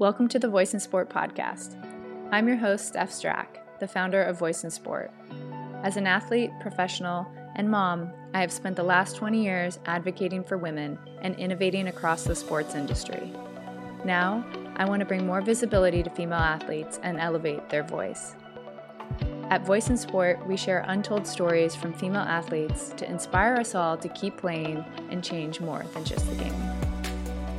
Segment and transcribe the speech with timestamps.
[0.00, 1.76] Welcome to the Voice in Sport podcast.
[2.32, 5.10] I'm your host, Steph Strack, the founder of Voice in Sport.
[5.82, 10.56] As an athlete, professional, and mom, I have spent the last 20 years advocating for
[10.56, 13.30] women and innovating across the sports industry.
[14.02, 14.42] Now,
[14.76, 18.36] I want to bring more visibility to female athletes and elevate their voice.
[19.50, 23.98] At Voice in Sport, we share untold stories from female athletes to inspire us all
[23.98, 26.89] to keep playing and change more than just the game.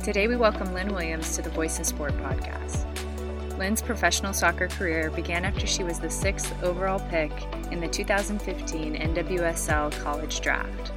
[0.02, 2.88] Today, we welcome Lynn Williams to the Voice in Sport podcast.
[3.56, 7.30] Lynn's professional soccer career began after she was the sixth overall pick
[7.70, 10.90] in the 2015 NWSL college draft.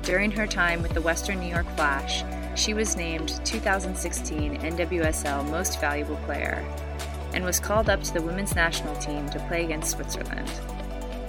[0.00, 2.24] During her time with the Western New York Flash,
[2.58, 6.64] she was named 2016 NWSL Most Valuable Player
[7.34, 10.48] and was called up to the women's national team to play against Switzerland.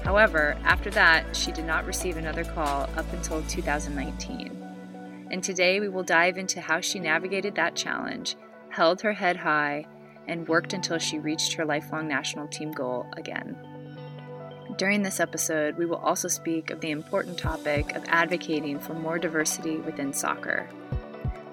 [0.05, 4.60] However, after that, she did not receive another call up until 2019
[5.31, 8.35] and today we will dive into how she navigated that challenge,
[8.69, 9.85] held her head high,
[10.27, 13.57] and worked until she reached her lifelong national team goal again.
[14.77, 19.17] During this episode, we will also speak of the important topic of advocating for more
[19.17, 20.69] diversity within soccer.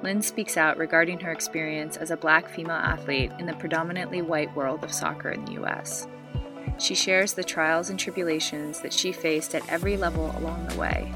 [0.02, 4.54] Lynn speaks out regarding her experience as a black female athlete in the predominantly white
[4.56, 6.08] world of soccer in the US.
[6.78, 11.12] She shares the trials and tribulations that she faced at every level along the way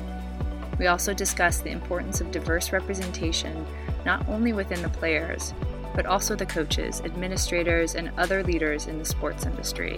[0.79, 3.67] we also discuss the importance of diverse representation
[4.05, 5.55] not only within the players,
[5.95, 9.97] but also the coaches, administrators, and other leaders in the sports industry.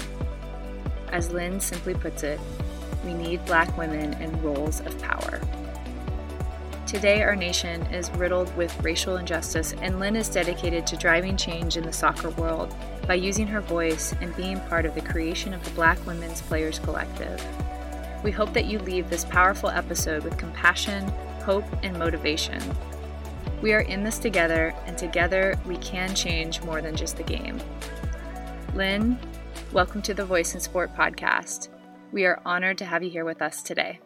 [1.12, 2.41] As Lynn simply puts it,
[3.05, 5.41] we need black women in roles of power.
[6.86, 11.77] Today, our nation is riddled with racial injustice, and Lynn is dedicated to driving change
[11.77, 12.75] in the soccer world
[13.06, 16.78] by using her voice and being part of the creation of the Black Women's Players
[16.78, 17.41] Collective.
[18.25, 21.06] We hope that you leave this powerful episode with compassion,
[21.44, 22.58] hope, and motivation.
[23.61, 27.61] We are in this together, and together we can change more than just the game.
[28.75, 29.19] Lynn,
[29.75, 31.69] welcome to the Voice in Sport podcast.
[32.12, 34.01] We are honored to have you here with us today.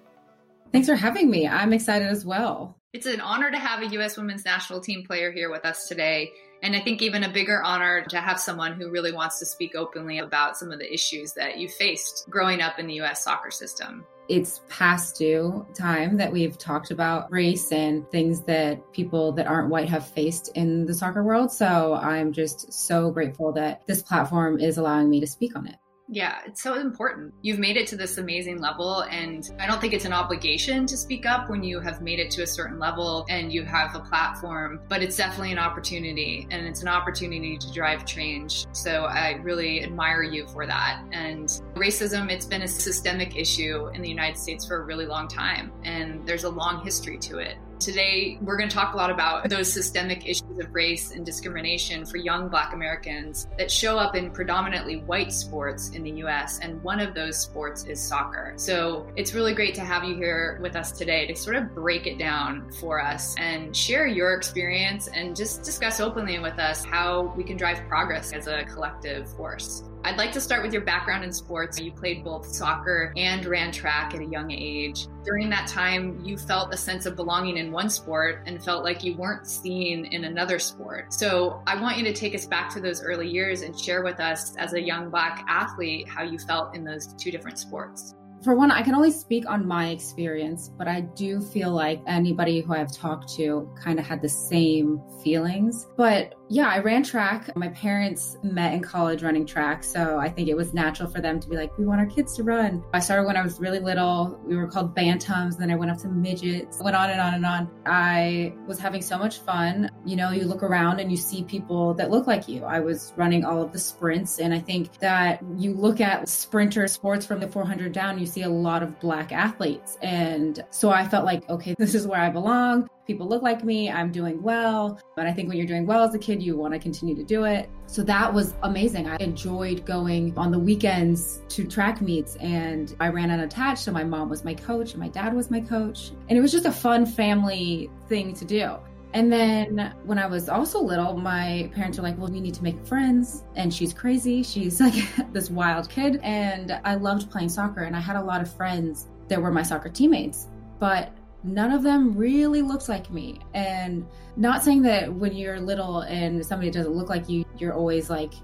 [0.72, 1.46] Thanks for having me.
[1.46, 2.76] I'm excited as well.
[2.92, 4.16] It's an honor to have a U.S.
[4.16, 6.32] women's national team player here with us today.
[6.62, 9.74] And I think even a bigger honor to have someone who really wants to speak
[9.74, 13.50] openly about some of the issues that you faced growing up in the US soccer
[13.50, 14.04] system.
[14.28, 19.70] It's past due time that we've talked about race and things that people that aren't
[19.70, 21.50] white have faced in the soccer world.
[21.50, 25.76] So I'm just so grateful that this platform is allowing me to speak on it.
[26.10, 27.34] Yeah, it's so important.
[27.42, 30.96] You've made it to this amazing level, and I don't think it's an obligation to
[30.96, 34.00] speak up when you have made it to a certain level and you have a
[34.00, 38.64] platform, but it's definitely an opportunity, and it's an opportunity to drive change.
[38.72, 41.02] So I really admire you for that.
[41.12, 45.28] And racism, it's been a systemic issue in the United States for a really long
[45.28, 47.58] time, and there's a long history to it.
[47.80, 52.04] Today, we're going to talk a lot about those systemic issues of race and discrimination
[52.04, 56.82] for young Black Americans that show up in predominantly white sports in the US, and
[56.82, 58.52] one of those sports is soccer.
[58.56, 62.08] So it's really great to have you here with us today to sort of break
[62.08, 67.32] it down for us and share your experience and just discuss openly with us how
[67.36, 69.84] we can drive progress as a collective force.
[70.04, 71.78] I'd like to start with your background in sports.
[71.78, 75.06] You played both soccer and ran track at a young age.
[75.24, 79.02] During that time, you felt a sense of belonging in one sport and felt like
[79.02, 81.12] you weren't seen in another sport.
[81.12, 84.20] So I want you to take us back to those early years and share with
[84.20, 88.54] us, as a young Black athlete, how you felt in those two different sports for
[88.54, 92.72] one, I can only speak on my experience, but I do feel like anybody who
[92.72, 95.86] I've talked to kind of had the same feelings.
[95.96, 97.54] But yeah, I ran track.
[97.56, 99.84] My parents met in college running track.
[99.84, 102.34] So I think it was natural for them to be like, we want our kids
[102.36, 102.82] to run.
[102.94, 104.40] I started when I was really little.
[104.44, 105.58] We were called bantams.
[105.58, 107.70] Then I went up to midgets, went on and on and on.
[107.84, 109.90] I was having so much fun.
[110.06, 112.64] You know, you look around and you see people that look like you.
[112.64, 114.38] I was running all of the sprints.
[114.38, 118.42] And I think that you look at sprinter sports from the 400 down, you see
[118.42, 119.98] a lot of black athletes.
[120.00, 123.90] And so I felt like, okay, this is where I belong people look like me,
[123.90, 125.00] I'm doing well.
[125.16, 127.24] But I think when you're doing well as a kid, you want to continue to
[127.24, 127.68] do it.
[127.86, 129.08] So that was amazing.
[129.08, 133.82] I enjoyed going on the weekends to track meets and I ran unattached.
[133.82, 136.10] So my mom was my coach and my dad was my coach.
[136.28, 138.76] And it was just a fun family thing to do.
[139.14, 142.62] And then when I was also little, my parents were like, well, we need to
[142.62, 143.42] make friends.
[143.56, 144.42] And she's crazy.
[144.42, 146.20] She's like this wild kid.
[146.22, 147.84] And I loved playing soccer.
[147.84, 150.48] And I had a lot of friends that were my soccer teammates.
[150.78, 151.12] But
[151.54, 153.40] none of them really looks like me.
[153.54, 154.06] And
[154.36, 158.34] not saying that when you're little and somebody doesn't look like you, you're always like,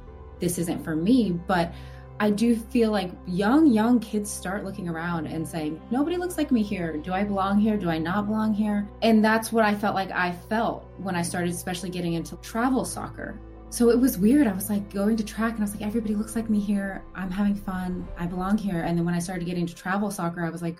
[0.41, 1.33] this isn't for me.
[1.33, 1.73] But
[2.21, 6.53] I do feel like young, young kids start looking around and saying, nobody looks like
[6.53, 6.97] me here.
[6.97, 7.77] Do I belong here?
[7.77, 8.89] Do I not belong here?
[9.03, 12.85] And that's what I felt like I felt when I started, especially getting into travel
[12.85, 13.39] soccer.
[13.71, 14.47] So it was weird.
[14.47, 17.03] I was like going to track and I was like, everybody looks like me here.
[17.17, 18.07] I'm having fun.
[18.17, 18.83] I belong here.
[18.83, 20.79] And then when I started getting to travel soccer, I was like,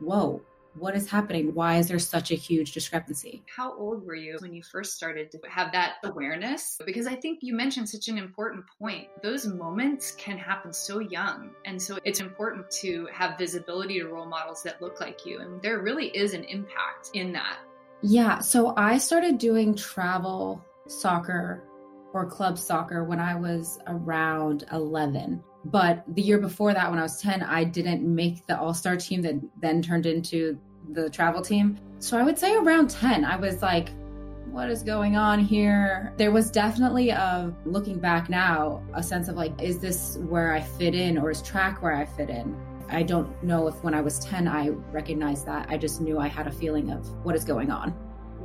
[0.00, 0.42] whoa,
[0.78, 1.54] what is happening?
[1.54, 3.42] Why is there such a huge discrepancy?
[3.54, 6.78] How old were you when you first started to have that awareness?
[6.84, 9.08] Because I think you mentioned such an important point.
[9.22, 11.50] Those moments can happen so young.
[11.64, 15.40] And so it's important to have visibility to role models that look like you.
[15.40, 17.58] And there really is an impact in that.
[18.02, 18.40] Yeah.
[18.40, 21.64] So I started doing travel soccer
[22.12, 25.42] or club soccer when I was around 11.
[25.64, 28.96] But the year before that, when I was 10, I didn't make the all star
[28.96, 30.58] team that then turned into
[30.92, 31.78] the travel team.
[31.98, 33.90] So I would say around 10, I was like,
[34.50, 36.12] what is going on here?
[36.16, 40.60] There was definitely a looking back now, a sense of like, is this where I
[40.60, 42.56] fit in or is track where I fit in?
[42.88, 45.66] I don't know if when I was 10 I recognized that.
[45.70, 47.94] I just knew I had a feeling of what is going on.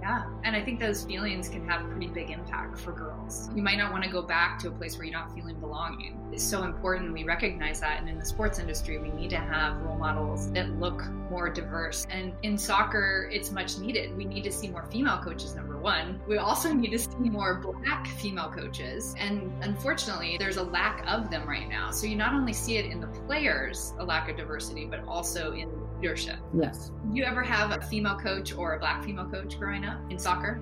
[0.01, 0.25] Yeah.
[0.43, 3.49] And I think those feelings can have a pretty big impact for girls.
[3.55, 6.17] You might not want to go back to a place where you're not feeling belonging.
[6.31, 7.99] It's so important we recognize that.
[7.99, 12.07] And in the sports industry, we need to have role models that look more diverse.
[12.09, 14.15] And in soccer, it's much needed.
[14.15, 16.19] We need to see more female coaches, number one.
[16.27, 19.15] We also need to see more black female coaches.
[19.19, 21.91] And unfortunately, there's a lack of them right now.
[21.91, 25.53] So you not only see it in the players, a lack of diversity, but also
[25.53, 25.69] in
[26.01, 26.37] leadership.
[26.53, 26.91] Yes.
[27.07, 30.17] Did you ever have a female coach or a black female coach growing up in
[30.17, 30.61] soccer?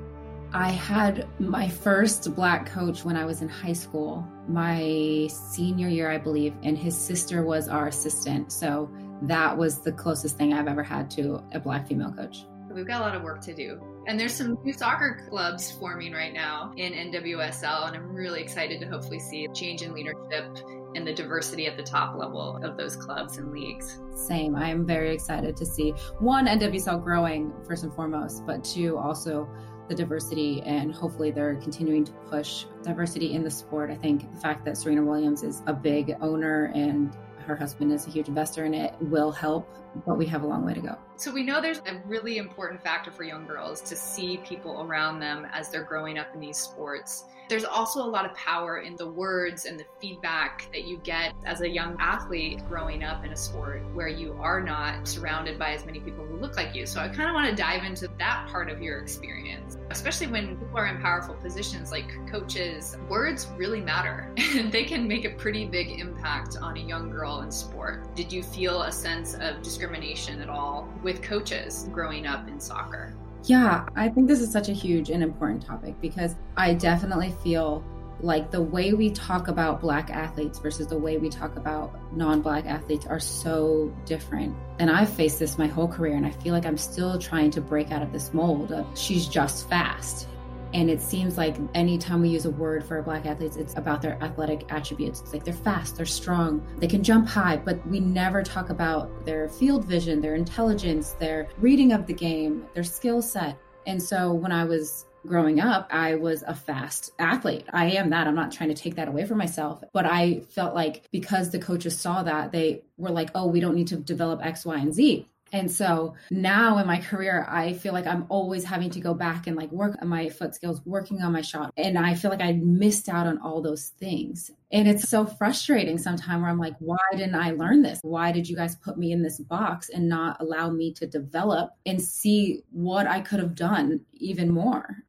[0.54, 6.10] I had my first black coach when I was in high school, my senior year,
[6.10, 8.52] I believe, and his sister was our assistant.
[8.52, 8.90] So
[9.24, 12.46] that was the closest thing I've ever had to a black female coach.
[12.70, 13.82] We've got a lot of work to do.
[14.08, 18.80] And there's some new soccer clubs forming right now in NWSL, and I'm really excited
[18.80, 20.58] to hopefully see a change in leadership
[20.96, 24.00] and the diversity at the top level of those clubs and leagues.
[24.16, 24.56] Same.
[24.56, 29.50] I am very excited to see one NWSL growing first and foremost, but two also
[29.88, 33.90] the diversity and hopefully they're continuing to push diversity in the sport.
[33.90, 38.06] I think the fact that Serena Williams is a big owner and her husband is
[38.08, 39.74] a huge investor in it will help,
[40.06, 40.98] but we have a long way to go.
[41.16, 45.20] So we know there's a really important factor for young girls to see people around
[45.20, 47.26] them as they're growing up in these sports.
[47.50, 51.34] There's also a lot of power in the words and the feedback that you get
[51.46, 55.72] as a young athlete growing up in a sport where you are not surrounded by
[55.72, 56.86] as many people who look like you.
[56.86, 60.58] So I kind of want to dive into that part of your experience, especially when
[60.58, 62.98] people are in powerful positions like coaches.
[63.08, 67.40] Words really matter and they can make a pretty big impact on a young girl
[67.42, 68.14] in sport.
[68.14, 73.14] Did you feel a sense of discrimination at all with coaches growing up in soccer?
[73.44, 77.84] Yeah, I think this is such a huge and important topic because I definitely feel
[78.20, 82.66] like the way we talk about black athletes versus the way we talk about non-black
[82.66, 86.66] athletes are so different and i've faced this my whole career and i feel like
[86.66, 90.28] i'm still trying to break out of this mold of she's just fast
[90.74, 94.22] and it seems like anytime we use a word for black athletes, it's about their
[94.24, 95.22] athletic attributes.
[95.22, 99.26] It's like they're fast, they're strong, they can jump high, but we never talk about
[99.26, 103.58] their field vision, their intelligence, their reading of the game, their skill set.
[103.86, 107.66] And so when I was growing up, I was a fast athlete.
[107.72, 108.28] I am that.
[108.28, 109.84] I'm not trying to take that away from myself.
[109.94, 113.76] But I felt like because the coaches saw that, they were like, oh, we don't
[113.76, 115.28] need to develop X, Y, and Z.
[115.52, 119.48] And so now in my career, I feel like I'm always having to go back
[119.48, 121.72] and like work on my foot skills, working on my shot.
[121.78, 124.52] And I feel like I missed out on all those things.
[124.72, 128.00] And it's so frustrating sometimes where I'm like, why didn't I learn this?
[128.02, 131.72] Why did you guys put me in this box and not allow me to develop
[131.86, 135.04] and see what I could have done even more?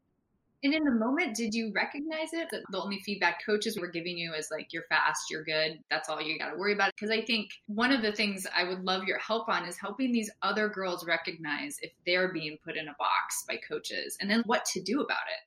[0.65, 2.49] And in the moment, did you recognize it?
[2.51, 6.09] That the only feedback coaches were giving you is like, you're fast, you're good, that's
[6.09, 6.93] all you got to worry about.
[6.97, 10.11] Because I think one of the things I would love your help on is helping
[10.11, 14.43] these other girls recognize if they're being put in a box by coaches and then
[14.47, 15.47] what to do about it.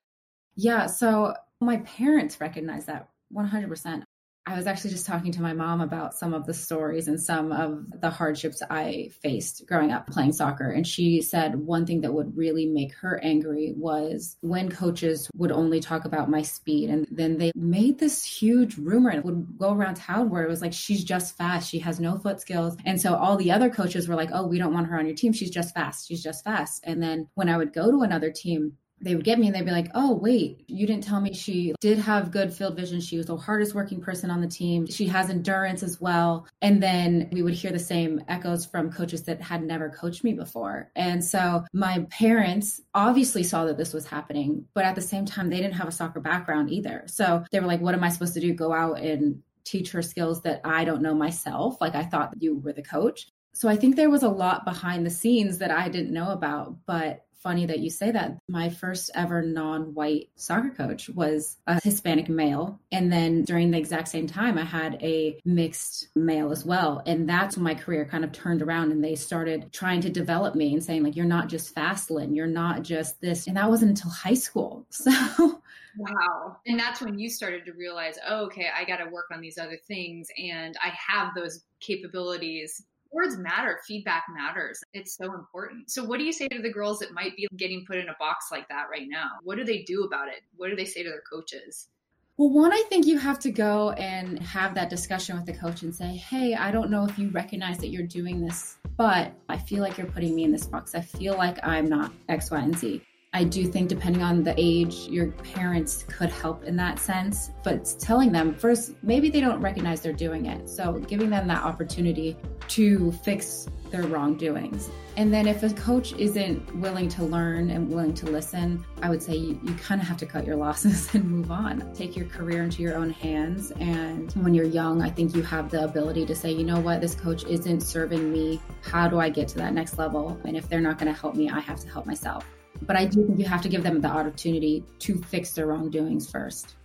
[0.56, 0.86] Yeah.
[0.86, 4.03] So my parents recognize that 100%.
[4.48, 7.52] I was actually just talking to my mom about some of the stories and some
[7.52, 10.72] of the hardships I faced growing up playing soccer.
[10.72, 15.52] And she said one thing that would really make her angry was when coaches would
[15.52, 16.90] only talk about my speed.
[16.90, 20.62] And then they made this huge rumor and would go around town where it was
[20.62, 21.70] like, she's just fast.
[21.70, 22.76] She has no foot skills.
[22.84, 25.16] And so all the other coaches were like, oh, we don't want her on your
[25.16, 25.34] team.
[25.34, 26.08] She's just fast.
[26.08, 26.84] She's just fast.
[26.84, 29.65] And then when I would go to another team, they would get me and they'd
[29.65, 33.01] be like, oh, wait, you didn't tell me she did have good field vision.
[33.01, 34.88] She was the hardest working person on the team.
[34.88, 36.48] She has endurance as well.
[36.62, 40.34] And then we would hear the same echoes from coaches that had never coached me
[40.34, 40.91] before.
[40.96, 45.50] And so my parents obviously saw that this was happening, but at the same time,
[45.50, 47.03] they didn't have a soccer background either.
[47.08, 48.53] So they were like, what am I supposed to do?
[48.53, 51.79] Go out and teach her skills that I don't know myself.
[51.79, 53.27] Like I thought you were the coach.
[53.53, 56.77] So I think there was a lot behind the scenes that I didn't know about,
[56.86, 58.38] but funny that you say that.
[58.48, 62.80] My first ever non white soccer coach was a Hispanic male.
[62.92, 67.02] And then during the exact same time, I had a mixed male as well.
[67.06, 70.56] And that's when my career kind of turned around and they started trying to develop
[70.56, 73.48] me and saying, like, you're not just fast Lynn, you're not just this.
[73.48, 74.86] And that wasn't until high school.
[75.02, 75.62] So.
[75.98, 76.58] Wow.
[76.66, 79.58] And that's when you started to realize, oh, okay, I got to work on these
[79.58, 84.82] other things and I have those capabilities words matter feedback matters.
[84.94, 85.89] It's so important.
[85.89, 88.15] So what do you say to the girls that might be getting put in a
[88.20, 89.30] box like that right now?
[89.44, 90.41] What do they do about it?
[90.56, 91.89] What do they say to their coaches?
[92.38, 95.84] Well, one, I think you have to go and have that discussion with the coach
[95.84, 99.58] and say, Hey, I don't know if you recognize that you're doing this, but I
[99.58, 100.96] feel like you're putting me in this box.
[100.96, 103.03] I feel like I'm not X, Y, and Z.
[103.34, 107.52] I do think, depending on the age, your parents could help in that sense.
[107.64, 110.70] But telling them first, maybe they don't recognize they're doing it.
[110.70, 112.36] So giving them that opportunity
[112.68, 114.90] to fix their wrongdoings.
[115.16, 119.24] And then if a coach isn't willing to learn and willing to listen, I would
[119.24, 121.90] say you, you kind of have to cut your losses and move on.
[121.94, 123.72] Take your career into your own hands.
[123.80, 127.00] And when you're young, I think you have the ability to say, you know what,
[127.00, 128.62] this coach isn't serving me.
[128.82, 130.38] How do I get to that next level?
[130.44, 132.46] And if they're not going to help me, I have to help myself.
[132.82, 136.30] But I do think you have to give them the opportunity to fix their wrongdoings
[136.30, 136.76] first.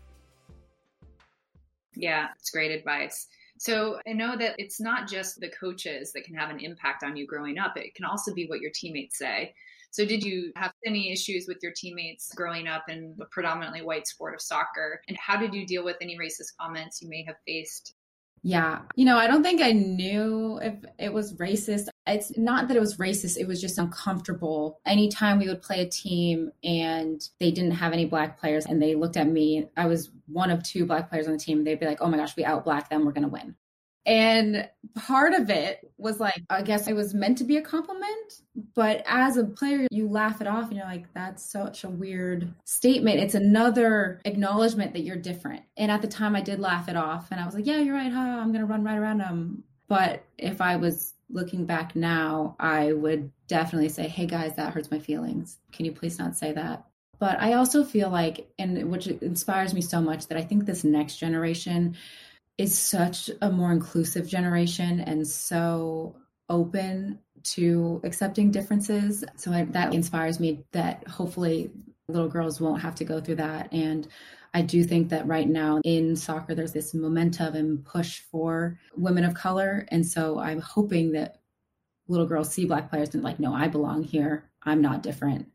[1.94, 3.26] Yeah, it's great advice.
[3.58, 7.16] So I know that it's not just the coaches that can have an impact on
[7.16, 9.54] you growing up, it can also be what your teammates say.
[9.92, 14.06] So, did you have any issues with your teammates growing up in the predominantly white
[14.06, 15.00] sport of soccer?
[15.08, 17.94] And how did you deal with any racist comments you may have faced
[18.46, 18.82] yeah.
[18.94, 21.88] You know, I don't think I knew if it was racist.
[22.06, 24.80] It's not that it was racist, it was just uncomfortable.
[24.86, 28.94] Anytime we would play a team and they didn't have any black players and they
[28.94, 31.86] looked at me, I was one of two black players on the team, they'd be
[31.86, 33.56] like, oh my gosh, we out black them, we're going to win.
[34.06, 38.40] And part of it was like, I guess it was meant to be a compliment,
[38.76, 42.54] but as a player, you laugh it off and you're like, that's such a weird
[42.64, 43.18] statement.
[43.18, 45.64] It's another acknowledgement that you're different.
[45.76, 47.96] And at the time, I did laugh it off and I was like, yeah, you're
[47.96, 48.12] right.
[48.12, 48.20] Huh?
[48.20, 49.64] I'm going to run right around them.
[49.88, 54.90] But if I was looking back now, I would definitely say, hey guys, that hurts
[54.90, 55.58] my feelings.
[55.72, 56.84] Can you please not say that?
[57.18, 60.84] But I also feel like, and which inspires me so much, that I think this
[60.84, 61.96] next generation,
[62.58, 66.16] is such a more inclusive generation and so
[66.48, 69.24] open to accepting differences.
[69.36, 71.70] So I, that inspires me that hopefully
[72.08, 73.72] little girls won't have to go through that.
[73.72, 74.06] And
[74.56, 79.22] I do think that right now in soccer, there's this momentum and push for women
[79.22, 79.86] of color.
[79.90, 81.42] And so I'm hoping that
[82.08, 84.48] little girls see black players and like, no, I belong here.
[84.62, 85.48] I'm not different.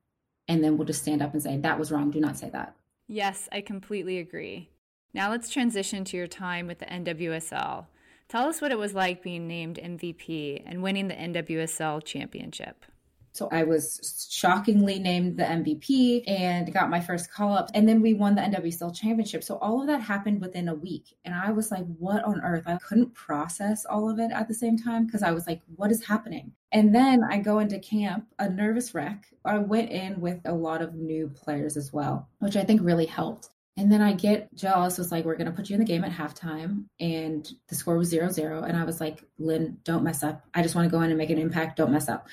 [0.48, 2.12] And then we'll just stand up and say, that was wrong.
[2.12, 2.76] Do not say that.
[3.08, 4.70] Yes, I completely agree.
[5.16, 7.88] Now let's transition to your time with the NWSL.
[8.30, 12.86] Tell us what it was like being named MVP and winning the NWSL championship.
[13.34, 17.70] So I was shockingly named the MVP and got my first call up.
[17.74, 19.44] And then we won the NWSL championship.
[19.44, 21.16] So all of that happened within a week.
[21.24, 22.64] And I was like, what on earth?
[22.66, 25.92] I couldn't process all of it at the same time because I was like, what
[25.92, 26.52] is happening?
[26.74, 29.26] And then I go into camp, a nervous wreck.
[29.44, 33.06] I went in with a lot of new players as well, which I think really
[33.06, 33.50] helped.
[33.78, 36.04] And then I Jill Ellis, was like, we're going to put you in the game
[36.04, 36.86] at halftime.
[37.00, 38.64] And the score was zero zero.
[38.64, 40.46] And I was like, Lynn, don't mess up.
[40.54, 41.78] I just want to go in and make an impact.
[41.78, 42.28] Don't mess up.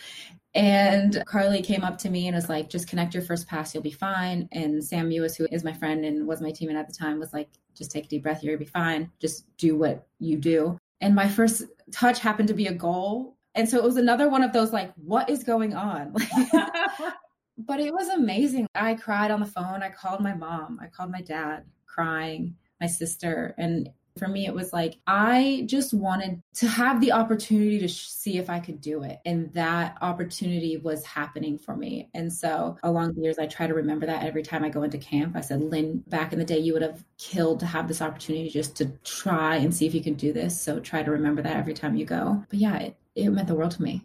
[0.59, 3.73] And Carli came up to me and was like, just connect your first pass.
[3.73, 4.49] You'll be fine.
[4.50, 7.33] And Sam Mewis, who is my friend and was my teammate at the time, was
[7.33, 8.43] like, just take a deep breath.
[8.43, 9.12] You'll be fine.
[9.21, 10.77] Just do what you do.
[11.00, 11.62] And my first
[11.93, 13.37] touch happened to be a goal.
[13.55, 16.12] And so it was another one of those like, what is going on?
[17.57, 18.67] but it was amazing.
[18.75, 19.85] I cried on the phone.
[19.85, 20.81] I called my mom.
[20.83, 23.55] I called my dad, crying, my sister.
[23.59, 28.09] And for me, it was like, I just wanted to have the opportunity to sh-
[28.09, 29.19] see if I could do it.
[29.25, 32.09] And that opportunity was happening for me.
[32.15, 34.99] And so along the years, I try to remember that every time I go into
[34.99, 35.37] camp.
[35.37, 38.51] I said, Lynn, back in the day, you would have killed to have this opportunity
[38.51, 40.61] just to try and see if you can do this.
[40.61, 42.45] So try to remember that every time you go.
[42.49, 44.03] But yeah, it, it meant the world to me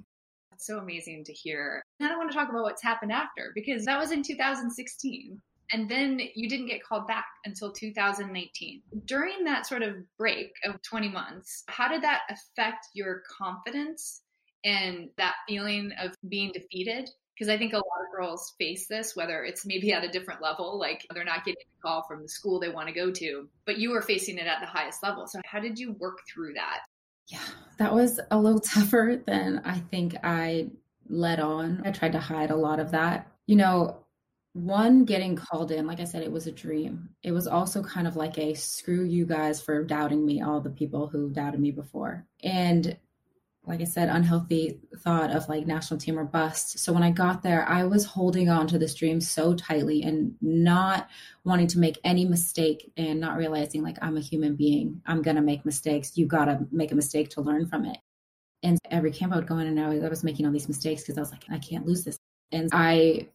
[0.63, 1.83] so amazing to hear.
[1.99, 5.41] And I want to talk about what's happened after because that was in 2016.
[5.73, 8.83] And then you didn't get called back until 2019.
[9.05, 14.21] During that sort of break of 20 months, how did that affect your confidence
[14.63, 17.09] and that feeling of being defeated?
[17.33, 20.43] Because I think a lot of girls face this, whether it's maybe at a different
[20.43, 23.49] level, like they're not getting a call from the school they want to go to,
[23.65, 25.25] but you were facing it at the highest level.
[25.25, 26.81] So, how did you work through that?
[27.27, 27.39] Yeah,
[27.79, 30.69] that was a little tougher than I think I
[31.09, 31.81] let on.
[31.83, 33.27] I tried to hide a lot of that.
[33.47, 34.02] You know,
[34.53, 37.09] one getting called in, like I said, it was a dream.
[37.23, 40.69] It was also kind of like a screw you guys for doubting me, all the
[40.69, 42.25] people who doubted me before.
[42.43, 42.95] And
[43.65, 46.79] like I said, unhealthy thought of like national team or bust.
[46.79, 50.35] So when I got there, I was holding on to this dream so tightly and
[50.41, 51.07] not
[51.45, 55.01] wanting to make any mistake and not realizing like I'm a human being.
[55.05, 56.17] I'm going to make mistakes.
[56.17, 57.97] You got to make a mistake to learn from it.
[58.61, 61.17] And every camp I would go in and I was making all these mistakes because
[61.17, 62.19] I was like, I can't lose this.
[62.51, 63.29] And I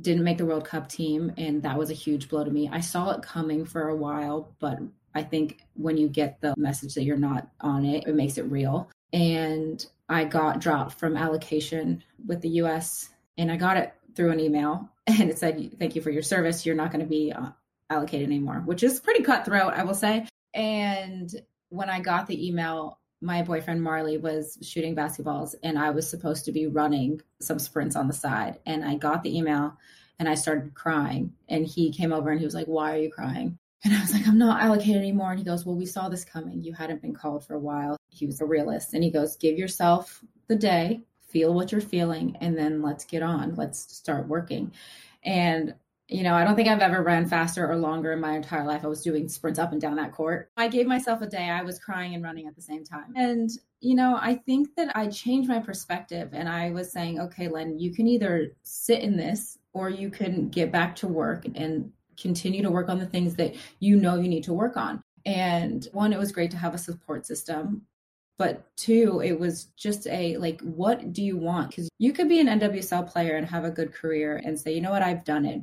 [0.00, 1.32] didn't make the World Cup team.
[1.36, 2.68] And that was a huge blow to me.
[2.70, 4.78] I saw it coming for a while, but
[5.14, 8.42] I think when you get the message that you're not on it, it makes it
[8.42, 14.30] real and I got dropped from allocation with the US and I got it through
[14.30, 17.32] an email and it said thank you for your service you're not going to be
[17.32, 17.50] uh,
[17.90, 21.30] allocated anymore which is pretty cutthroat I will say and
[21.68, 26.44] when I got the email my boyfriend Marley was shooting basketballs and I was supposed
[26.44, 29.76] to be running some sprints on the side and I got the email
[30.18, 33.10] and I started crying and he came over and he was like why are you
[33.10, 35.30] crying and I was like, I'm not allocated anymore.
[35.30, 36.64] And he goes, Well, we saw this coming.
[36.64, 37.96] You hadn't been called for a while.
[38.08, 38.94] He was a realist.
[38.94, 43.22] And he goes, Give yourself the day, feel what you're feeling, and then let's get
[43.22, 43.54] on.
[43.54, 44.72] Let's start working.
[45.22, 45.74] And,
[46.08, 48.84] you know, I don't think I've ever run faster or longer in my entire life.
[48.84, 50.50] I was doing sprints up and down that court.
[50.56, 51.50] I gave myself a day.
[51.50, 53.12] I was crying and running at the same time.
[53.16, 57.48] And, you know, I think that I changed my perspective and I was saying, okay,
[57.48, 61.90] Lynn, you can either sit in this or you can get back to work and
[62.16, 65.02] continue to work on the things that you know you need to work on.
[65.24, 67.82] And one, it was great to have a support system.
[68.38, 71.70] But two, it was just a like, what do you want?
[71.70, 74.80] Because you could be an NWSL player and have a good career and say, you
[74.80, 75.62] know what, I've done it.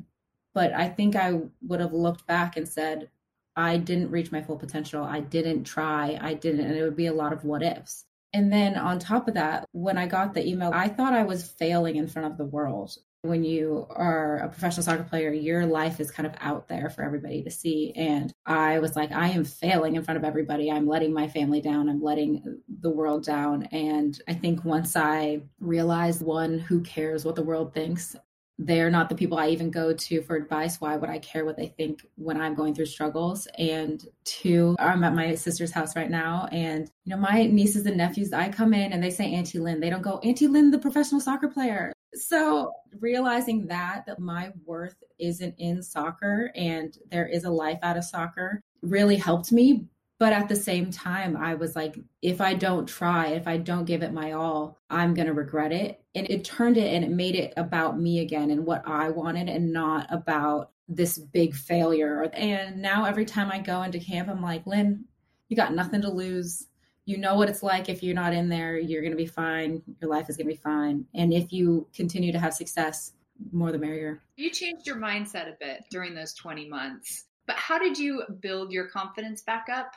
[0.53, 3.09] But I think I would have looked back and said,
[3.55, 5.03] I didn't reach my full potential.
[5.03, 6.17] I didn't try.
[6.21, 6.65] I didn't.
[6.65, 8.05] And it would be a lot of what ifs.
[8.33, 11.47] And then on top of that, when I got the email, I thought I was
[11.47, 16.01] failing in front of the world when you are a professional soccer player, your life
[16.01, 17.93] is kind of out there for everybody to see.
[17.95, 20.69] And I was like, I am failing in front of everybody.
[20.69, 21.87] I'm letting my family down.
[21.87, 23.63] I'm letting the world down.
[23.71, 28.17] And I think once I realized one, who cares what the world thinks?
[28.59, 30.79] They're not the people I even go to for advice.
[30.79, 33.47] Why would I care what they think when I'm going through struggles?
[33.57, 36.47] And two, I'm at my sister's house right now.
[36.51, 39.79] And, you know, my nieces and nephews, I come in and they say Auntie Lynn.
[39.79, 41.91] They don't go, Auntie Lynn, the professional soccer player.
[42.15, 47.97] So realizing that that my worth isn't in soccer and there is a life out
[47.97, 49.87] of soccer really helped me
[50.23, 53.83] but at the same time i was like if i don't try if i don't
[53.83, 55.99] give it my all i'm going to regret it.
[56.15, 59.49] And it turned it and it made it about me again and what i wanted
[59.49, 62.29] and not about this big failure.
[62.33, 65.03] And now every time i go into camp i'm like lynn
[65.49, 66.67] you got nothing to lose.
[67.05, 68.79] You know what it's like if you're not in there.
[68.79, 69.83] You're going to be fine.
[70.01, 71.05] Your life is going to be fine.
[71.13, 73.11] And if you continue to have success
[73.51, 74.23] more the merrier.
[74.37, 77.25] You changed your mindset a bit during those 20 months.
[77.45, 79.93] But how did you build your confidence back up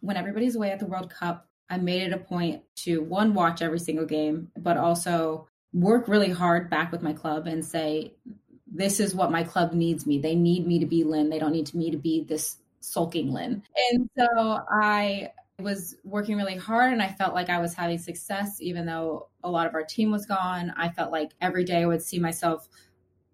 [0.00, 3.62] when everybody's away at the world cup i made it a point to one watch
[3.62, 8.14] every single game but also work really hard back with my club and say
[8.70, 10.18] this is what my club needs me.
[10.18, 11.30] They need me to be lynn.
[11.30, 13.62] They don't need me to be this sulking lynn.
[13.90, 18.60] And so i was working really hard and I felt like I was having success,
[18.60, 20.72] even though a lot of our team was gone.
[20.76, 22.68] I felt like every day I would see myself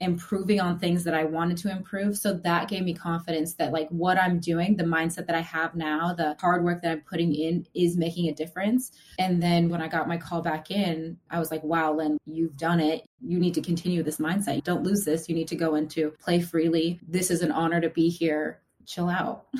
[0.00, 2.16] improving on things that I wanted to improve.
[2.16, 5.74] So that gave me confidence that, like, what I'm doing, the mindset that I have
[5.74, 8.92] now, the hard work that I'm putting in is making a difference.
[9.18, 12.56] And then when I got my call back in, I was like, wow, Lynn, you've
[12.56, 13.04] done it.
[13.20, 14.64] You need to continue this mindset.
[14.64, 15.28] Don't lose this.
[15.28, 17.00] You need to go into play freely.
[17.06, 18.60] This is an honor to be here.
[18.86, 19.46] Chill out.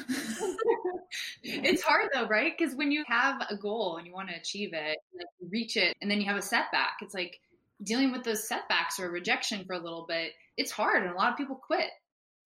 [1.42, 2.52] it's hard though, right?
[2.56, 5.96] Because when you have a goal and you want to achieve it, like reach it,
[6.02, 7.40] and then you have a setback, it's like
[7.84, 10.32] dealing with those setbacks or rejection for a little bit.
[10.56, 11.90] It's hard, and a lot of people quit.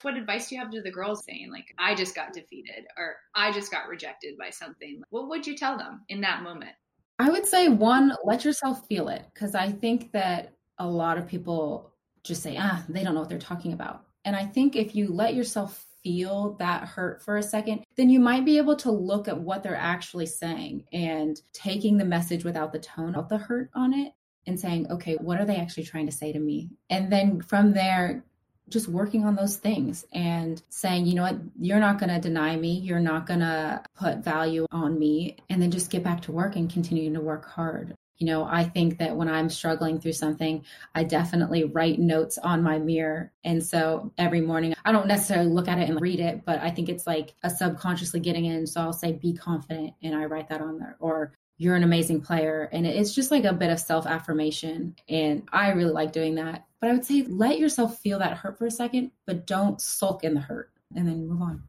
[0.03, 3.17] What advice do you have to the girls saying, like, I just got defeated or
[3.35, 5.03] I just got rejected by something?
[5.11, 6.71] What would you tell them in that moment?
[7.19, 9.25] I would say, one, let yourself feel it.
[9.35, 13.29] Because I think that a lot of people just say, ah, they don't know what
[13.29, 14.05] they're talking about.
[14.25, 18.21] And I think if you let yourself feel that hurt for a second, then you
[18.21, 22.73] might be able to look at what they're actually saying and taking the message without
[22.73, 24.13] the tone of the hurt on it
[24.47, 26.71] and saying, okay, what are they actually trying to say to me?
[26.91, 28.25] And then from there,
[28.69, 32.57] just working on those things and saying, you know what, you're not going to deny
[32.57, 32.79] me.
[32.79, 35.37] You're not going to put value on me.
[35.49, 37.95] And then just get back to work and continuing to work hard.
[38.19, 42.65] You know, I think that when I'm struggling through something, I definitely write notes on
[42.65, 43.33] my mirror.
[43.45, 46.71] And so every morning, I don't necessarily look at it and read it, but I
[46.71, 48.67] think it's like a subconsciously getting in.
[48.67, 49.95] So I'll say, be confident.
[50.03, 50.97] And I write that on there.
[50.99, 52.69] Or you're an amazing player.
[52.73, 54.95] And it's just like a bit of self affirmation.
[55.09, 56.67] And I really like doing that.
[56.81, 60.25] But I would say let yourself feel that hurt for a second, but don't sulk
[60.25, 61.63] in the hurt and then move on.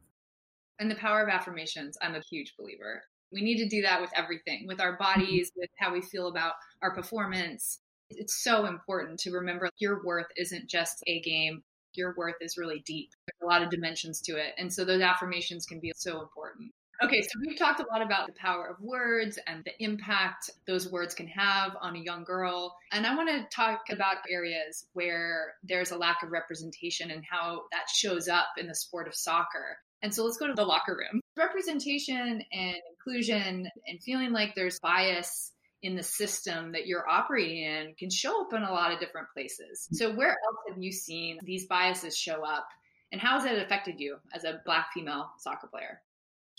[0.78, 3.04] And the power of affirmations, I'm a huge believer.
[3.32, 5.22] We need to do that with everything, with our mm-hmm.
[5.22, 7.80] bodies, with how we feel about our performance.
[8.12, 11.64] It's so important to remember your worth isn't just a game.
[11.94, 13.10] Your worth is really deep.
[13.26, 14.54] There's a lot of dimensions to it.
[14.58, 16.72] And so those affirmations can be so important.
[17.02, 20.92] Okay, so we've talked a lot about the power of words and the impact those
[20.92, 22.76] words can have on a young girl.
[22.92, 27.64] And I want to talk about areas where there's a lack of representation and how
[27.72, 29.78] that shows up in the sport of soccer.
[30.02, 31.22] And so let's go to the locker room.
[31.38, 37.94] Representation and inclusion and feeling like there's bias in the system that you're operating in
[37.98, 39.88] can show up in a lot of different places.
[39.94, 42.68] So, where else have you seen these biases show up?
[43.14, 46.02] And how has it affected you as a Black female soccer player?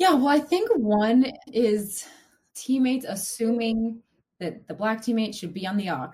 [0.01, 2.07] Yeah, well, I think one is
[2.55, 4.01] teammates assuming
[4.39, 6.13] that the Black teammate should be on the aux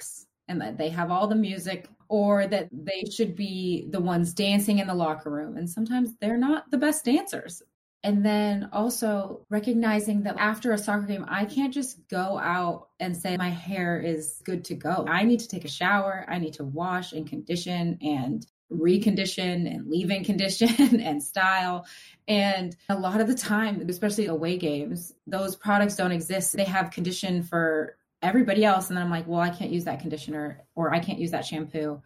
[0.48, 4.80] and that they have all the music or that they should be the ones dancing
[4.80, 5.56] in the locker room.
[5.56, 7.62] And sometimes they're not the best dancers.
[8.02, 13.16] And then also recognizing that after a soccer game, I can't just go out and
[13.16, 15.06] say my hair is good to go.
[15.08, 16.26] I need to take a shower.
[16.28, 21.86] I need to wash and condition and recondition and leave in condition and style.
[22.28, 26.56] And a lot of the time, especially away games, those products don't exist.
[26.56, 28.88] They have condition for everybody else.
[28.88, 31.44] And then I'm like, well, I can't use that conditioner or I can't use that
[31.44, 32.02] shampoo.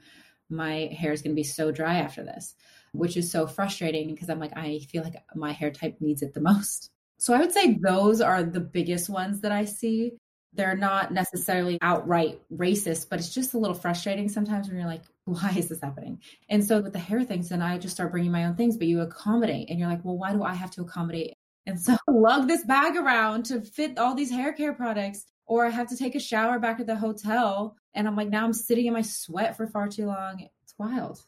[0.51, 2.55] My hair is going to be so dry after this,
[2.93, 6.35] which is so frustrating because I'm like, I feel like my hair type needs it
[6.35, 6.91] the most.
[7.19, 10.13] So I would say those are the biggest ones that I see.
[10.53, 15.05] They're not necessarily outright racist, but it's just a little frustrating sometimes when you're like,
[15.31, 16.21] why is this happening?
[16.49, 18.87] And so with the hair things, then I just start bringing my own things, but
[18.87, 21.35] you accommodate and you're like, well, why do I have to accommodate?
[21.67, 25.71] And so lug this bag around to fit all these hair care products or I
[25.71, 27.77] have to take a shower back at the hotel.
[27.95, 30.47] And I'm like, now I'm sitting in my sweat for far too long.
[30.63, 31.23] It's wild.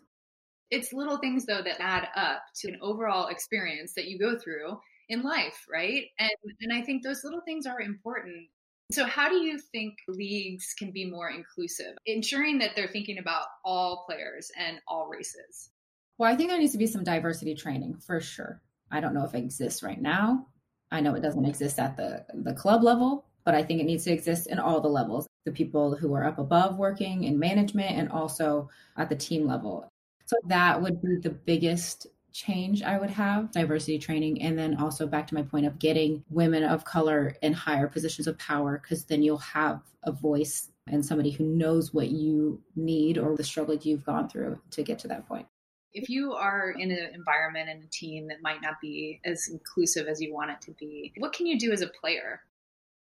[0.70, 4.78] It's little things, though, that add up to an overall experience that you go through
[5.08, 6.04] in life, right?
[6.20, 8.46] And, and I think those little things are important.
[8.92, 13.46] So, how do you think leagues can be more inclusive, ensuring that they're thinking about
[13.64, 15.70] all players and all races?
[16.18, 18.60] Well, I think there needs to be some diversity training for sure.
[18.90, 20.46] I don't know if it exists right now.
[20.90, 24.04] I know it doesn't exist at the, the club level, but I think it needs
[24.04, 27.90] to exist in all the levels the people who are up above working in management
[27.90, 29.88] and also at the team level.
[30.26, 34.42] So that would be the biggest change I would have diversity training.
[34.42, 38.26] And then also back to my point of getting women of color in higher positions
[38.26, 43.18] of power, because then you'll have a voice and somebody who knows what you need
[43.18, 45.46] or the struggle you've gone through to get to that point.
[45.92, 50.06] If you are in an environment and a team that might not be as inclusive
[50.06, 52.40] as you want it to be, what can you do as a player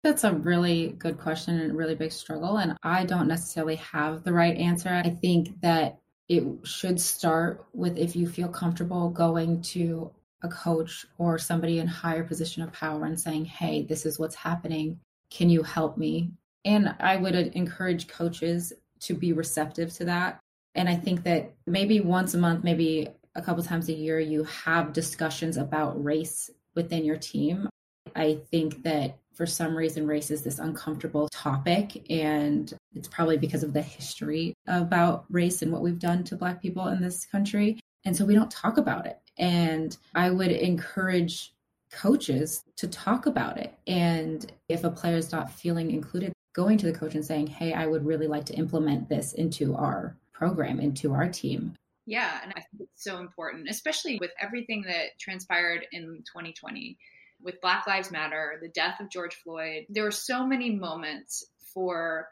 [0.04, 2.58] that's a really good question and a really big struggle.
[2.58, 4.90] And I don't necessarily have the right answer.
[4.90, 6.00] I think that
[6.32, 10.10] it should start with if you feel comfortable going to
[10.44, 14.36] a coach or somebody in higher position of power and saying, Hey, this is what's
[14.36, 14.98] happening.
[15.30, 16.32] Can you help me?
[16.64, 20.40] And I would encourage coaches to be receptive to that.
[20.74, 24.46] And I think that maybe once a month, maybe a couple times a year, you
[24.46, 27.68] have discussions about race within your team.
[28.16, 33.64] I think that for some reason race is this uncomfortable topic and it's probably because
[33.64, 37.80] of the history about race and what we've done to black people in this country.
[38.06, 39.18] And so we don't talk about it.
[39.40, 41.56] And i would encourage
[41.92, 43.74] coaches to talk about it.
[43.88, 47.74] And if a player is not feeling included going to the coach and saying hey
[47.74, 51.74] i would really like to implement this into our program into our team.
[52.06, 56.96] Yeah and i think it's so important especially with everything that transpired in 2020
[57.44, 62.28] with Black Lives Matter, the death of George Floyd, there were so many moments for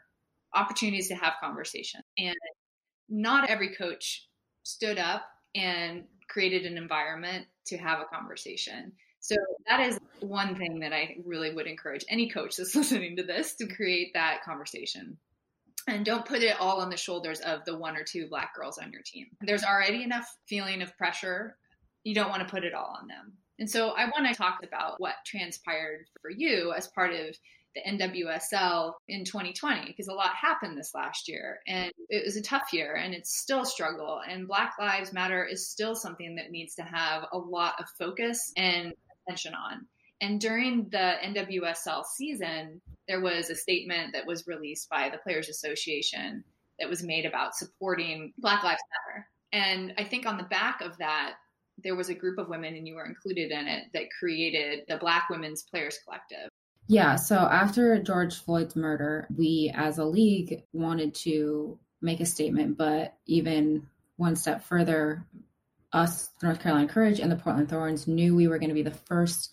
[0.54, 2.00] opportunities to have conversation.
[2.18, 2.36] And
[3.08, 4.26] not every coach
[4.62, 8.92] stood up and created an environment to have a conversation.
[9.20, 9.36] So
[9.68, 13.54] that is one thing that I really would encourage any coach that's listening to this
[13.56, 15.18] to create that conversation.
[15.88, 18.78] And don't put it all on the shoulders of the one or two black girls
[18.78, 19.26] on your team.
[19.40, 21.56] There's already enough feeling of pressure.
[22.04, 23.32] You don't want to put it all on them.
[23.60, 27.36] And so I want to talk about what transpired for you as part of
[27.74, 32.42] the NWSL in 2020 because a lot happened this last year and it was a
[32.42, 36.50] tough year and it's still a struggle and Black Lives Matter is still something that
[36.50, 38.92] needs to have a lot of focus and
[39.26, 39.86] attention on.
[40.20, 45.48] And during the NWSL season, there was a statement that was released by the Players
[45.48, 46.44] Association
[46.78, 49.26] that was made about supporting Black Lives Matter.
[49.52, 51.34] And I think on the back of that,
[51.82, 54.96] there was a group of women and you were included in it that created the
[54.96, 56.48] Black Women's Players Collective.
[56.86, 62.76] Yeah, so after George Floyd's murder, we as a league wanted to make a statement,
[62.76, 65.24] but even one step further,
[65.92, 68.90] us, North Carolina Courage, and the Portland Thorns knew we were going to be the
[68.90, 69.52] first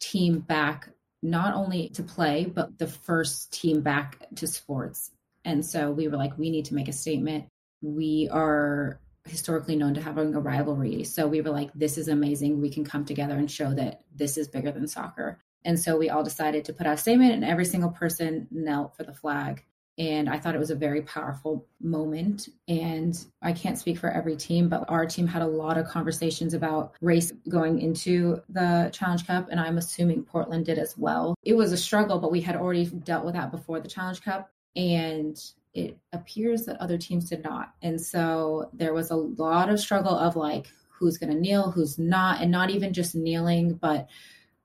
[0.00, 0.88] team back
[1.22, 5.10] not only to play, but the first team back to sports.
[5.44, 7.46] And so we were like, we need to make a statement.
[7.82, 11.04] We are historically known to having a rivalry.
[11.04, 12.60] So we were like, this is amazing.
[12.60, 15.38] We can come together and show that this is bigger than soccer.
[15.64, 18.96] And so we all decided to put out a statement, and every single person knelt
[18.96, 19.64] for the flag.
[19.98, 22.48] And I thought it was a very powerful moment.
[22.68, 26.54] And I can't speak for every team, but our team had a lot of conversations
[26.54, 29.48] about race going into the Challenge Cup.
[29.50, 31.34] And I'm assuming Portland did as well.
[31.42, 34.52] It was a struggle, but we had already dealt with that before the Challenge Cup.
[34.76, 35.36] And
[35.74, 37.74] it appears that other teams did not.
[37.82, 41.98] And so there was a lot of struggle of like, who's going to kneel, who's
[41.98, 44.08] not, and not even just kneeling, but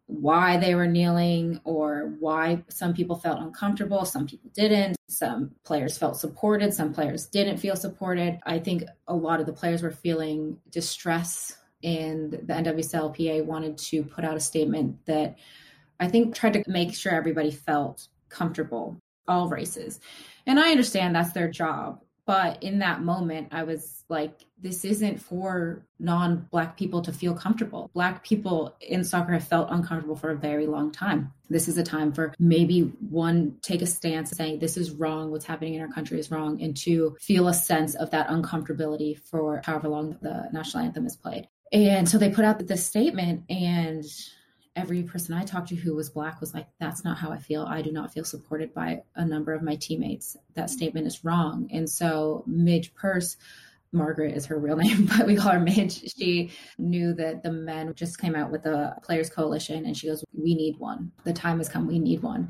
[0.07, 4.95] why they were kneeling or why some people felt uncomfortable, some people didn't.
[5.07, 8.39] Some players felt supported, some players didn't feel supported.
[8.45, 14.03] I think a lot of the players were feeling distress, and the NWSLPA wanted to
[14.03, 15.37] put out a statement that
[15.99, 19.99] I think tried to make sure everybody felt comfortable, all races.
[20.45, 21.99] And I understand that's their job.
[22.25, 27.33] But in that moment, I was like, this isn't for non Black people to feel
[27.33, 27.91] comfortable.
[27.93, 31.33] Black people in soccer have felt uncomfortable for a very long time.
[31.49, 35.45] This is a time for maybe one, take a stance saying this is wrong, what's
[35.45, 39.61] happening in our country is wrong, and two, feel a sense of that uncomfortability for
[39.65, 41.49] however long the national anthem is played.
[41.73, 44.05] And so they put out this statement, and
[44.75, 47.63] every person I talked to who was black was like, that's not how I feel.
[47.63, 50.35] I do not feel supported by a number of my teammates.
[50.55, 50.75] That mm-hmm.
[50.75, 51.69] statement is wrong.
[51.71, 53.37] And so Midge Purce,
[53.91, 56.11] Margaret is her real name, but we call her Midge.
[56.17, 60.23] She knew that the men just came out with a players coalition and she goes,
[60.33, 61.11] We need one.
[61.23, 62.49] The time has come, we need one.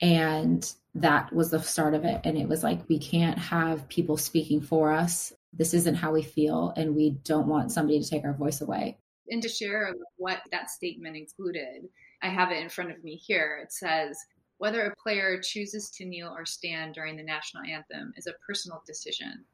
[0.00, 2.20] And that was the start of it.
[2.24, 5.32] And it was like, we can't have people speaking for us.
[5.52, 6.72] This isn't how we feel.
[6.76, 8.98] And we don't want somebody to take our voice away
[9.30, 11.88] and to share what that statement included,
[12.22, 13.60] I have it in front of me here.
[13.62, 14.18] It says,
[14.58, 18.82] whether a player chooses to kneel or stand during the national anthem is a personal
[18.86, 19.44] decision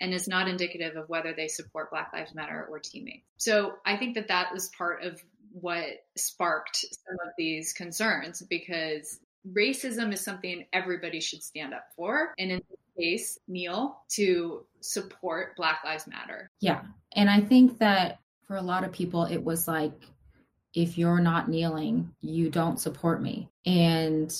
[0.00, 3.24] and is not indicative of whether they support Black Lives Matter or teammates.
[3.38, 5.20] So I think that that was part of
[5.52, 5.84] what
[6.16, 9.18] sparked some of these concerns because
[9.52, 12.32] racism is something everybody should stand up for.
[12.38, 16.50] And in this case, kneel to support Black Lives Matter.
[16.60, 16.82] Yeah.
[17.14, 18.18] And I think that
[18.52, 19.94] for a lot of people, it was like,
[20.74, 23.48] if you're not kneeling, you don't support me.
[23.64, 24.30] And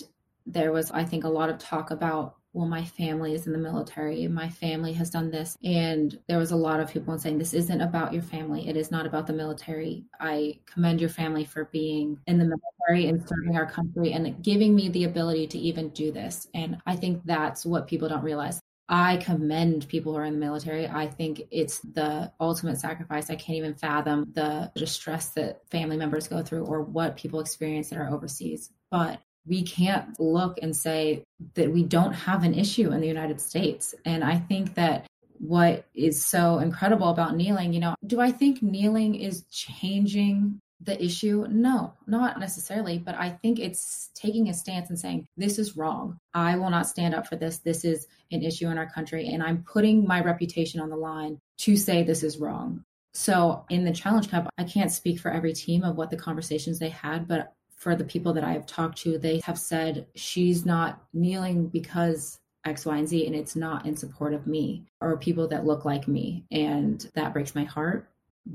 [0.44, 3.58] there was, I think, a lot of talk about, well, my family is in the
[3.58, 5.56] military, my family has done this.
[5.64, 8.68] And there was a lot of people saying, this isn't about your family.
[8.68, 10.04] It is not about the military.
[10.20, 14.74] I commend your family for being in the military and serving our country and giving
[14.74, 16.48] me the ability to even do this.
[16.52, 18.60] And I think that's what people don't realize.
[18.92, 20.86] I commend people who are in the military.
[20.86, 23.30] I think it's the ultimate sacrifice.
[23.30, 27.88] I can't even fathom the distress that family members go through or what people experience
[27.88, 28.68] that are overseas.
[28.90, 31.24] But we can't look and say
[31.54, 33.94] that we don't have an issue in the United States.
[34.04, 35.06] And I think that
[35.38, 41.02] what is so incredible about kneeling, you know, do I think kneeling is changing the
[41.02, 41.46] issue?
[41.50, 46.18] No, not necessarily, but I think it's taking a stance and saying, this is wrong.
[46.34, 47.58] I will not stand up for this.
[47.58, 51.38] This is an issue in our country, and I'm putting my reputation on the line
[51.58, 52.84] to say this is wrong.
[53.14, 56.78] So in the Challenge Cup, I can't speak for every team of what the conversations
[56.78, 60.64] they had, but for the people that I have talked to, they have said she's
[60.64, 65.16] not kneeling because X, Y, and Z, and it's not in support of me or
[65.16, 66.44] people that look like me.
[66.52, 68.08] And that breaks my heart.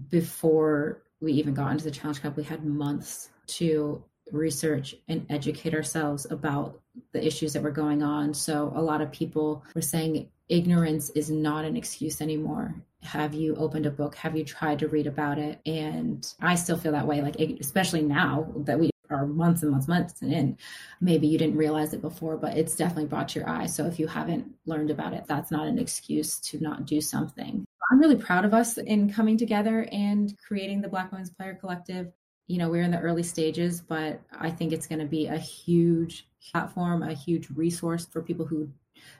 [0.09, 5.73] Before we even got into the Challenge Cup, we had months to research and educate
[5.73, 6.81] ourselves about
[7.13, 8.33] the issues that were going on.
[8.33, 12.75] So a lot of people were saying ignorance is not an excuse anymore.
[13.03, 14.15] Have you opened a book?
[14.15, 15.59] Have you tried to read about it?
[15.65, 19.87] And I still feel that way, like especially now that we are months and months,
[19.87, 20.57] months and in.
[20.99, 23.67] Maybe you didn't realize it before, but it's definitely brought to your eye.
[23.67, 27.65] So if you haven't learned about it, that's not an excuse to not do something.
[27.89, 32.11] I'm really proud of us in coming together and creating the Black Women's Player Collective.
[32.47, 35.37] You know, we're in the early stages, but I think it's going to be a
[35.37, 38.69] huge platform, a huge resource for people who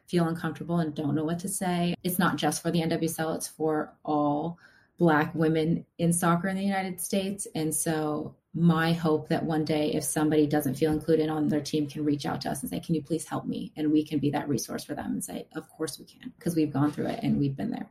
[0.07, 1.95] feel uncomfortable and don't know what to say.
[2.03, 4.57] It's not just for the NWSL, it's for all
[4.97, 7.47] Black women in soccer in the United States.
[7.55, 11.87] And so, my hope that one day, if somebody doesn't feel included on their team,
[11.87, 13.71] can reach out to us and say, Can you please help me?
[13.77, 16.55] And we can be that resource for them and say, Of course we can, because
[16.55, 17.87] we've gone through it and we've been there.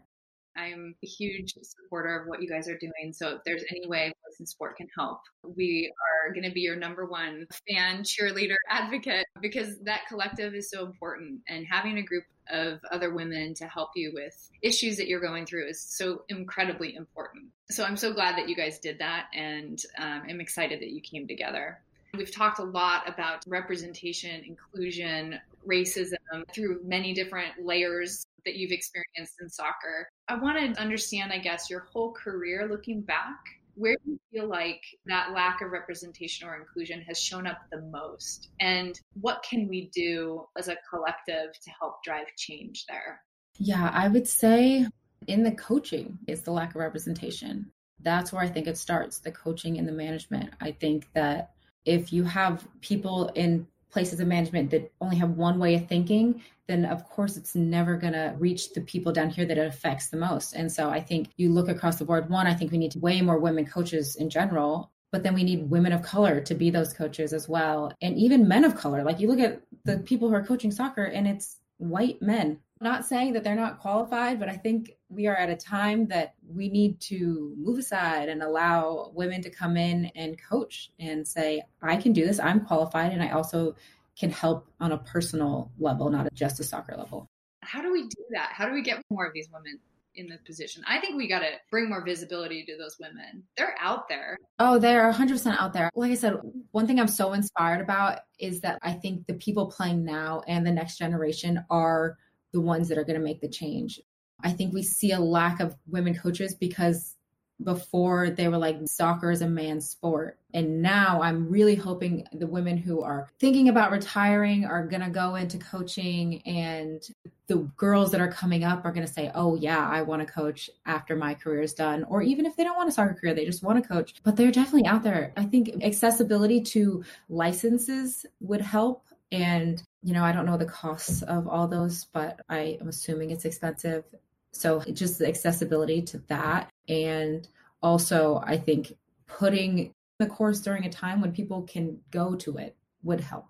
[0.57, 3.13] I'm a huge supporter of what you guys are doing.
[3.13, 6.61] So if there's any way Voice in Sport can help, we are going to be
[6.61, 11.41] your number one fan, cheerleader, advocate because that collective is so important.
[11.49, 15.47] And having a group of other women to help you with issues that you're going
[15.47, 17.47] through is so incredibly important.
[17.71, 19.27] So I'm so glad that you guys did that.
[19.35, 21.81] And um, I'm excited that you came together.
[22.15, 26.17] We've talked a lot about representation, inclusion, racism
[26.55, 30.09] through many different layers that you've experienced in soccer.
[30.29, 33.37] I want to understand, I guess, your whole career looking back.
[33.75, 37.83] Where do you feel like that lack of representation or inclusion has shown up the
[37.83, 38.49] most?
[38.59, 43.21] And what can we do as a collective to help drive change there?
[43.59, 44.87] Yeah, I would say
[45.27, 47.71] in the coaching is the lack of representation.
[48.01, 50.55] That's where I think it starts the coaching and the management.
[50.61, 51.51] I think that
[51.85, 56.43] if you have people in places of management that only have one way of thinking,
[56.67, 60.09] then of course it's never going to reach the people down here that it affects
[60.09, 60.53] the most.
[60.53, 62.29] And so I think you look across the board.
[62.29, 65.71] One, I think we need way more women coaches in general, but then we need
[65.71, 67.91] women of color to be those coaches as well.
[68.03, 69.03] And even men of color.
[69.03, 73.07] Like you look at the people who are coaching soccer and it's white men not
[73.07, 76.69] saying that they're not qualified, but I think we are at a time that we
[76.69, 81.97] need to move aside and allow women to come in and coach and say, I
[81.97, 83.77] can do this, I'm qualified, and I also
[84.19, 87.29] can help on a personal level, not just a soccer level.
[87.63, 88.51] How do we do that?
[88.53, 89.79] How do we get more of these women
[90.15, 90.83] in the position?
[90.87, 93.43] I think we got to bring more visibility to those women.
[93.57, 94.39] They're out there.
[94.59, 95.91] Oh, they're 100% out there.
[95.95, 96.37] Like I said,
[96.73, 100.67] one thing I'm so inspired about is that I think the people playing now and
[100.67, 102.17] the next generation are
[102.57, 104.01] the ones that are going to make the change.
[104.41, 107.15] I think we see a lack of women coaches because
[107.63, 110.39] before they were like soccer is a man's sport.
[110.55, 115.11] And now I'm really hoping the women who are thinking about retiring are going to
[115.11, 117.07] go into coaching and
[117.47, 120.33] the girls that are coming up are going to say, "Oh yeah, I want to
[120.33, 123.35] coach after my career is done." Or even if they don't want a soccer career,
[123.35, 124.15] they just want to coach.
[124.23, 125.35] But they're definitely out there.
[125.37, 131.23] I think accessibility to licenses would help and you know, I don't know the costs
[131.23, 134.05] of all those, but I am assuming it's expensive.
[134.53, 136.71] So just the accessibility to that.
[136.89, 137.47] And
[137.83, 142.77] also, I think putting the course during a time when people can go to it
[143.03, 143.49] would help.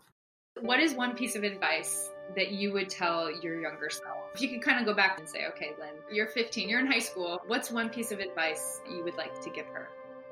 [0.61, 4.17] What is one piece of advice that you would tell your younger self?
[4.35, 6.87] If you could kind of go back and say, okay, Lynn, you're 15, you're in
[6.87, 7.41] high school.
[7.47, 9.89] What's one piece of advice you would like to give her?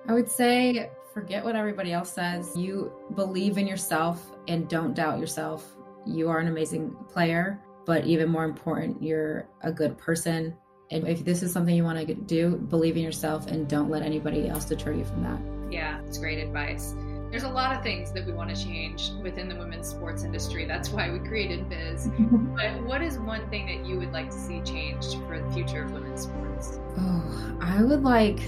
[0.09, 2.57] I would say forget what everybody else says.
[2.57, 5.73] You believe in yourself and don't doubt yourself
[6.06, 10.56] you are an amazing player, but even more important, you're a good person.
[10.90, 14.02] And if this is something you want to do, believe in yourself and don't let
[14.02, 15.72] anybody else deter you from that.
[15.72, 16.94] Yeah, it's great advice.
[17.30, 20.66] There's a lot of things that we want to change within the women's sports industry.
[20.66, 22.08] That's why we created VIS.
[22.54, 25.82] but what is one thing that you would like to see changed for the future
[25.82, 26.78] of women's sports?
[26.96, 28.38] Oh, I would like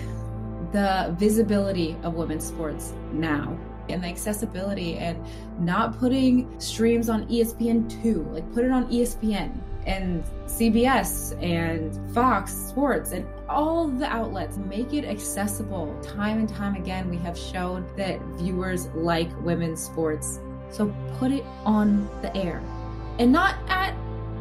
[0.72, 3.58] the visibility of women's sports now
[3.88, 5.25] and the accessibility and
[5.59, 13.12] not putting streams on ESPN2, like put it on ESPN and CBS and Fox Sports
[13.12, 14.57] and all the outlets.
[14.57, 15.96] Make it accessible.
[16.03, 20.40] Time and time again, we have shown that viewers like women's sports.
[20.70, 22.61] So put it on the air
[23.18, 23.94] and not at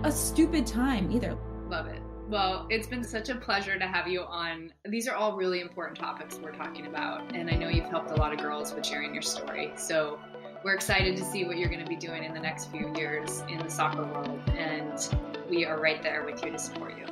[0.03, 1.37] a stupid time either.
[1.69, 2.01] Love it.
[2.27, 4.73] Well, it's been such a pleasure to have you on.
[4.85, 8.15] These are all really important topics we're talking about, and I know you've helped a
[8.15, 9.73] lot of girls with sharing your story.
[9.75, 10.17] So
[10.63, 13.43] we're excited to see what you're going to be doing in the next few years
[13.47, 14.99] in the soccer world, and
[15.47, 17.05] we are right there with you to support you.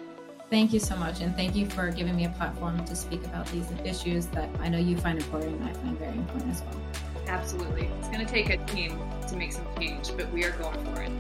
[0.50, 3.46] Thank you so much, and thank you for giving me a platform to speak about
[3.48, 6.82] these issues that I know you find important and I find very important as well.
[7.28, 7.88] Absolutely.
[8.00, 11.04] It's going to take a team to make some change, but we are going for
[11.04, 11.12] it.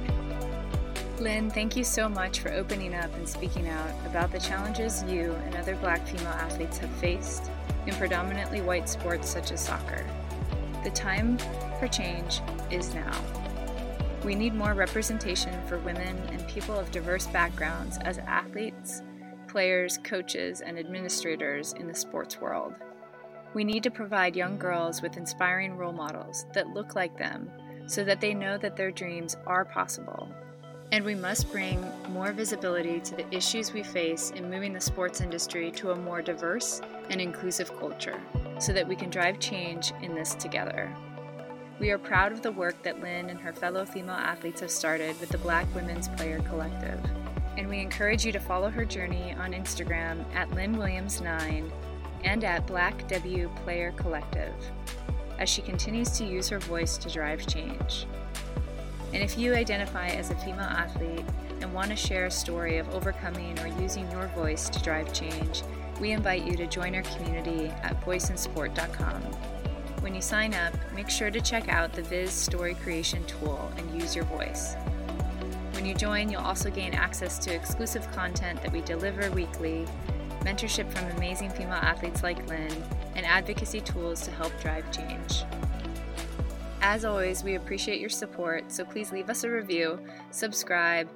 [1.23, 5.31] Lynn, thank you so much for opening up and speaking out about the challenges you
[5.45, 7.49] and other black female athletes have faced
[7.87, 10.05] in predominantly white sports such as soccer.
[10.83, 11.37] The time
[11.79, 13.17] for change is now.
[14.25, 19.01] We need more representation for women and people of diverse backgrounds as athletes,
[19.47, 22.73] players, coaches, and administrators in the sports world.
[23.53, 27.49] We need to provide young girls with inspiring role models that look like them
[27.87, 30.27] so that they know that their dreams are possible
[30.93, 35.21] and we must bring more visibility to the issues we face in moving the sports
[35.21, 38.21] industry to a more diverse and inclusive culture
[38.59, 40.95] so that we can drive change in this together.
[41.79, 45.19] We are proud of the work that Lynn and her fellow female athletes have started
[45.19, 46.99] with the Black Women's Player Collective,
[47.57, 51.71] and we encourage you to follow her journey on Instagram at Lynn Williams9
[52.23, 54.53] and at Black Player Collective
[55.39, 58.05] as she continues to use her voice to drive change.
[59.13, 61.23] And if you identify as a female athlete
[61.61, 65.61] and want to share a story of overcoming or using your voice to drive change,
[66.01, 69.21] we invite you to join our community at voiceinsport.com.
[70.01, 74.01] When you sign up, make sure to check out the VIS Story Creation tool and
[74.01, 74.75] use your voice.
[75.73, 79.85] When you join, you'll also gain access to exclusive content that we deliver weekly,
[80.41, 82.83] mentorship from amazing female athletes like Lynn,
[83.15, 85.43] and advocacy tools to help drive change.
[86.85, 91.07] As always, we appreciate your support, so please leave us a review, subscribe,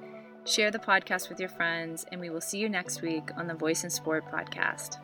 [0.46, 3.52] share the podcast with your friends, and we will see you next week on the
[3.52, 4.96] Voice in Sport podcast.